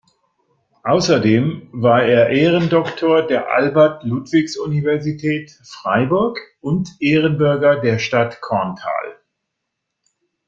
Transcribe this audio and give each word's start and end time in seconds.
Außerdem 0.81 1.69
war 1.73 2.01
er 2.03 2.29
Ehrendoktor 2.29 3.21
der 3.27 3.51
Albert-Ludwigs-Universität 3.51 5.51
Freiburg 5.63 6.39
und 6.59 6.89
Ehrenbürger 6.99 7.75
der 7.81 7.99
Stadt 7.99 8.41
Korntal. 8.41 9.19